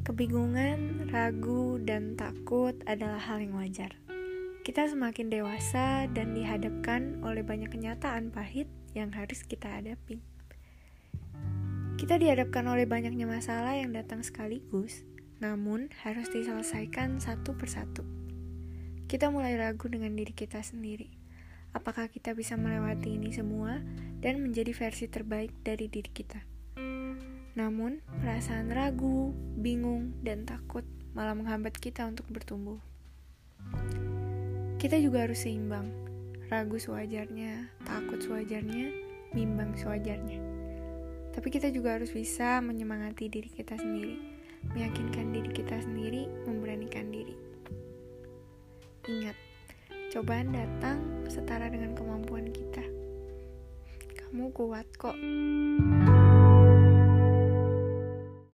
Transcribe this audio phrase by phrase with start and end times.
[0.00, 3.92] Kebingungan, ragu, dan takut adalah hal yang wajar.
[4.64, 8.64] Kita semakin dewasa dan dihadapkan oleh banyak kenyataan pahit
[8.96, 10.24] yang harus kita hadapi.
[12.00, 15.04] Kita dihadapkan oleh banyaknya masalah yang datang sekaligus,
[15.36, 18.00] namun harus diselesaikan satu persatu.
[19.04, 21.12] Kita mulai ragu dengan diri kita sendiri.
[21.76, 23.84] Apakah kita bisa melewati ini semua
[24.24, 26.49] dan menjadi versi terbaik dari diri kita?
[27.58, 32.78] Namun, perasaan ragu, bingung, dan takut malah menghambat kita untuk bertumbuh.
[34.78, 35.90] Kita juga harus seimbang,
[36.48, 38.94] ragu sewajarnya, takut sewajarnya,
[39.34, 40.40] bimbang sewajarnya.
[41.30, 44.18] Tapi kita juga harus bisa menyemangati diri kita sendiri,
[44.74, 47.36] meyakinkan diri kita sendiri, memberanikan diri.
[49.06, 49.36] Ingat,
[50.14, 50.98] cobaan datang
[51.30, 52.82] setara dengan kemampuan kita.
[54.16, 55.18] Kamu kuat kok.